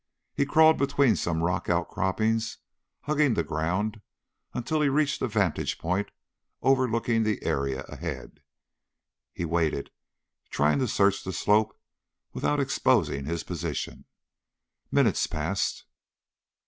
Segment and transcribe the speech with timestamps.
[0.33, 2.57] He crawled between some rock outcroppings,
[3.01, 4.01] hugging the ground
[4.51, 6.09] until he reached a vantage point
[6.63, 8.39] overlooking the area ahead.
[9.31, 9.91] He waited,
[10.49, 11.79] trying to search the slope
[12.33, 14.05] without exposing his position.
[14.91, 15.85] Minutes passed.